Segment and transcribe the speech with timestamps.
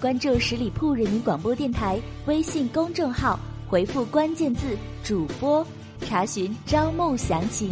[0.00, 3.38] 关注十里铺人民广播电台微信公众号，
[3.68, 5.64] 回复关键字“主播”，
[6.00, 7.70] 查询招募详情。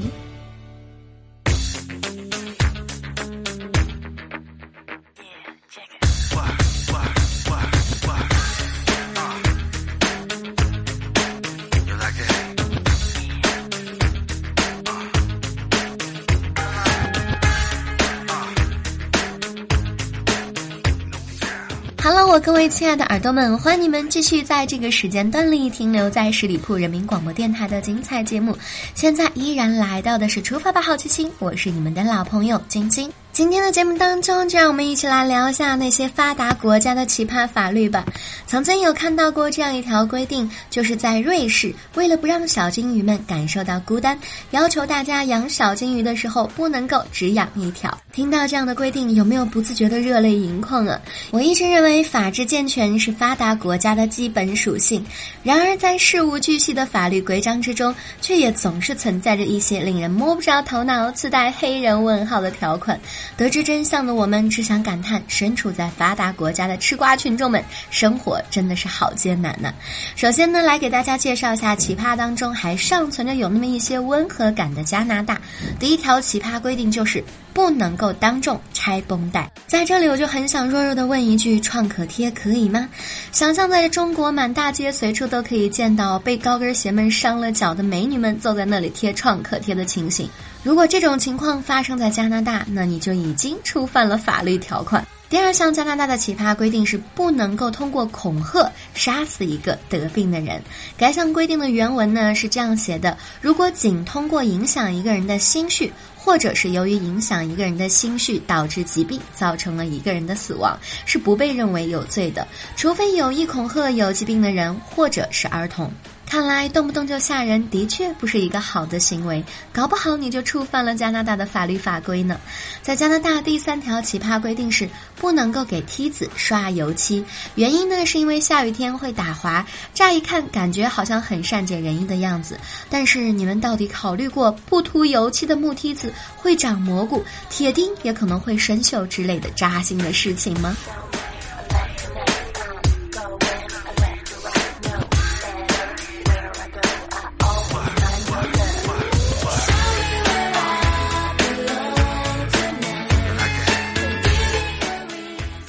[22.49, 28.57] 各位亲爱的耳朵们，欢迎你们继续在这个时间段里停留在十里铺人民广播电台的精彩节目。
[28.95, 33.13] 现在依然来到的是出发吧，好奇心，我是你们的老朋友晶晶。
[33.33, 38.03] 今天的节目当中，就让我们一起来聊一下那些发达国家的奇葩法律吧。
[38.47, 44.19] 曾经有看到过这样一条规定，就是在瑞士，为了不让小金鱼们感受到孤单，
[44.53, 47.97] 要求大家养小金鱼的时候不能够只养一条。
[48.11, 51.01] 听到这样的规定，有没有不自觉的热泪盈眶啊？
[51.31, 55.05] 我一直认为法治健全是发达国家的基本属性，
[55.45, 62.99] 然而在事无巨细的法律规章之中，却也总是存在着一些令人摸不着头脑、自带黑人问号的条款。
[63.37, 69.73] 得知真相的我们，只想感叹：身处在发达国家的吃瓜群众们，生活真的是好艰难呢。
[70.17, 75.41] 首先呢，来给大家介绍一下奇葩当中还尚存着有那么一些温和感的加拿大。
[75.79, 77.23] 第一条奇葩规定就是
[77.59, 79.51] 不能够当众拆绷带。
[79.67, 82.89] 在这里，我就很想弱弱的问一句：创可贴可以吗？
[83.33, 90.31] 想象在中国满大街随处都可以见到被高跟鞋们伤了脚的美女们坐在那里贴创可贴的情形。
[90.63, 95.05] 如果这种情况发生在加拿大，那你就已经触犯了法律条款。
[95.31, 100.63] 第二项加拿大的奇葩规定是不能够通过恐吓杀死一个得病的人。
[100.97, 115.93] 该项规定的原文呢是这样写的：如果仅通过影响一个人的心绪，或者是由于影响一个人的心绪导致疾病，造成了一个人的死亡，是不被认为有罪的，除非有意恐吓有疾病的人或者是儿童。
[116.29, 122.39] 看来动不动就吓人的确不是一个好的行为，搞不好你就触犯了加拿大的法律法规呢。
[122.83, 127.25] 在加拿大第三条奇葩规定是不能够给梯子刷油漆，
[127.55, 132.61] 原因呢是因为下雨天会打滑，乍一看感觉好像很善解人意的样子，
[132.91, 140.77] 但是你们到底考虑过不涂油漆的木梯子会长蘑菇、铁钉也可能会生锈之类的扎心的事情吗？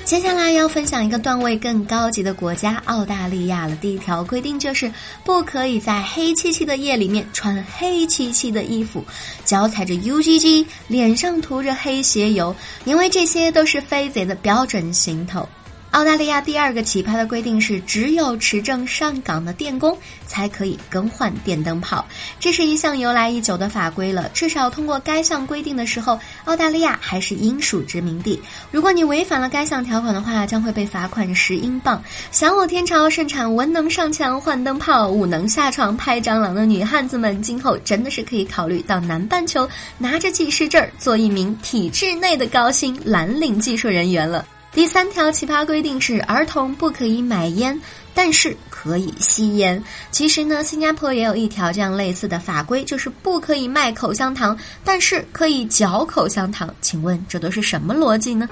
[0.09, 3.75] 接下来要分享一个段位更高级的国家——澳大利亚了。
[3.75, 4.91] 第一条规定就是
[5.23, 9.05] 不可以在黑漆漆的夜里面穿黑漆漆的衣服，
[9.45, 12.55] 脚踩着 UGG，脸上涂着黑鞋油，
[12.85, 15.47] 因为这些都是飞贼的标准行头。
[15.91, 22.05] 澳大利亚第二个奇葩的规定是，只有持证上岗的电工才可以更换电灯泡。
[22.39, 24.29] 这是一项由来已久的法规了。
[24.29, 28.39] 至少通过该项规定的时候，澳大利亚还是英属殖民地。
[28.69, 32.01] 如果你违反了该项条款的话，将会被罚款十英镑。
[32.31, 39.67] 想我天朝盛产文能上墙换灯泡，武能下床拍蟑螂的女汉子们，今后真的是可以考虑到南半球
[39.97, 44.45] 拿着技师证做一名体制内的高薪蓝领技术人员了。
[44.71, 47.79] 第三条奇葩规定是，儿童不可以买烟，
[48.13, 49.83] 但是可以吸烟。
[50.11, 56.73] 其实呢，新加坡也有一条这样类似的法规，就是不可以卖口香糖，但是可以嚼口香糖。
[56.81, 58.47] 请问这都是什么逻辑呢？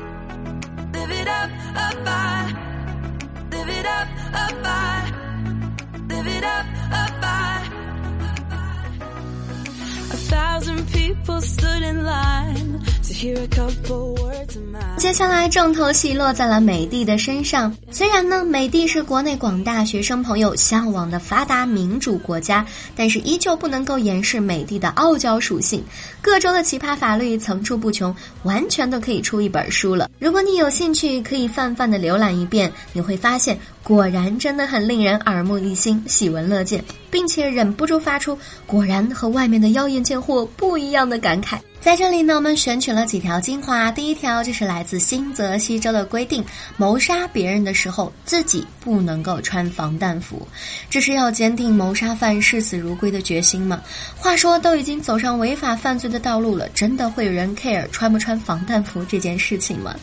[14.99, 17.75] 接下来，重头戏落在了美帝的身上。
[17.89, 22.63] 虽然呢，美帝是国内广大学生朋友向往的发达民主国家，
[22.95, 25.83] 但是依旧不能够掩饰美帝的傲娇属性。
[26.21, 30.11] 各州的奇葩法律层出不穷，完全都可以出一本书了。
[30.19, 38.37] 如果你有兴趣，可以泛泛的浏览一遍，你会发现，果然真的很令人耳目一新、喜闻乐见，并且忍不住发出
[38.67, 41.57] “果然和外面的妖艳贱货不一样的”感慨。
[41.87, 43.89] 在这里呢，我们选取了几条精华。
[43.89, 46.43] 第一条就是来自新泽西州的规定：
[46.75, 50.45] 谋杀别人的时候，自己不能够穿防弹服。
[50.89, 53.81] 这是要坚定谋杀犯视死如归的决心吗？
[54.17, 59.95] 话说，都已经走上违法犯罪的道路了，真的会有人 care 穿不穿防弹服这件事情吗？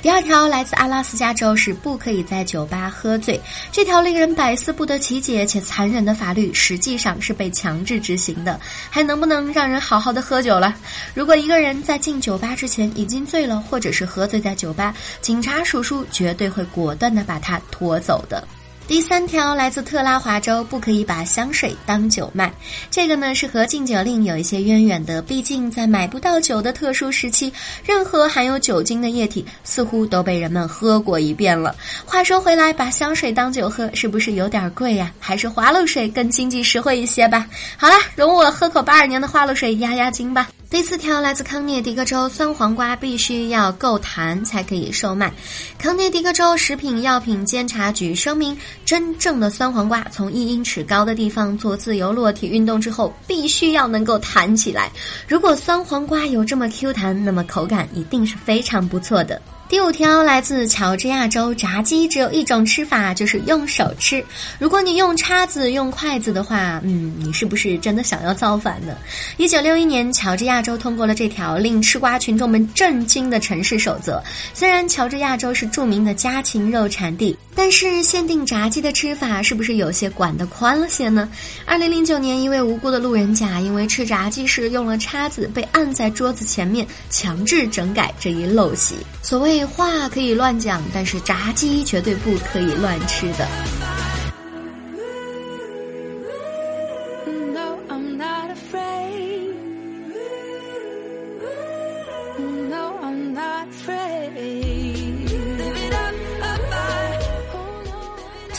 [0.00, 3.38] 第二条来自阿拉斯加州，是不可以在酒吧喝醉。
[3.70, 8.58] 这条令人百思不得其解且残忍的法律，实际上是被强制执行的。
[8.88, 10.74] 还能不能让人好好的喝酒了？
[11.12, 18.46] 如如果一个人在进酒吧之前已经醉了，或者是喝醉在酒吧，警察叔叔绝对会果断的把他拖走的。
[18.86, 22.52] 第三条来自特拉华州，不可以把香水当酒卖。
[22.92, 25.20] 这个呢是和禁酒令有一些渊源的。
[25.20, 27.52] 毕竟在买不到酒的特殊时期，
[27.84, 31.74] 任何含有酒精的液体似乎都被人们喝过一遍了。
[32.04, 35.12] 话说回来，把香水当酒喝是不是有点贵呀？
[35.18, 37.48] 还是花露水更经济实惠一些吧。
[37.76, 40.48] 好了，容我喝口八二年的花露水压压惊吧。
[40.68, 45.32] 第四条来自康涅狄格州，酸黄瓜必须要够弹才可以售卖。
[45.78, 54.90] 康涅狄格州食品药品监察局声明，真正的酸黄瓜从一英尺高的地方做自由落体运动之后，必须要能够弹起来。
[55.28, 59.40] 如果酸黄瓜有这么 Q 弹，那么口感一定是非常不错的。
[59.68, 64.24] 第五条来自乔治亚州，炸鸡只有一种吃法，就是用手吃。
[64.60, 68.96] 如果你用叉子、用筷子的话，嗯，你是不是真的想要造反呢？
[69.38, 74.22] 一九六一年，乔治亚州通过了这条令吃瓜群众们震惊的城市守则。
[74.54, 81.28] 虽然乔治亚州是著名的家禽肉产地，但是限定炸鸡的吃法是不是有些管得宽了些呢？
[81.64, 88.94] 二零零九年，一位无辜的路人甲因为吃炸鸡时用了叉子，被按在桌子前面，强制整改这一陋习。
[89.20, 89.55] 所谓。
[89.56, 93.48] 废话可以乱讲，但是炸鸡绝对不可以乱吃的。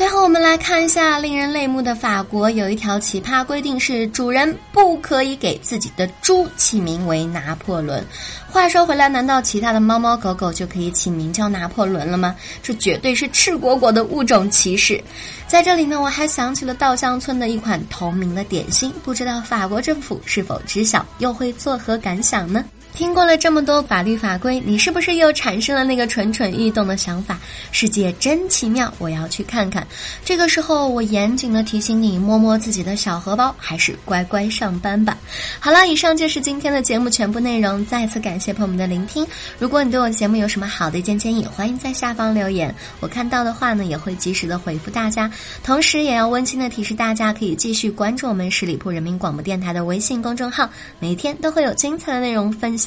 [0.07, 8.01] 最后，我们来看一下令人泪目的法国有一条奇葩规定：是主人不可以给自己的猪起名为拿破仑。
[8.49, 12.33] 话说回来，难道其他的猫猫狗狗就可以起名叫拿破仑了吗？
[12.63, 15.03] 这绝对是赤果果的物种歧视。
[15.45, 22.63] 在这里呢，我还想起了稻香村的一款同名的点心，不知道法国政府是否知晓，又会作何感想呢？
[22.97, 27.37] 听过了这么多法律法规，你是不是又产生了那个蠢蠢欲动的想法？
[27.71, 29.85] 世界真奇妙，我要去看看。
[30.25, 35.15] 这个时候，我严谨的提醒你，摸摸自己的小荷包，还是乖乖上班吧。
[35.59, 37.85] 好了，以上就是今天的节目全部内容。
[37.85, 39.23] 再次感谢朋友们的聆听。
[39.59, 45.31] 如果你对我的节目有什么好的意见建议，欢迎在下方留言，我看到的话呢，也会及时的回复大家。
[45.63, 50.67] 同时，也要温馨的提示大家，可以继续关注我们十里铺人民广播电台的微信公众号，
[50.99, 52.86] 每天都会有精彩的内容分享。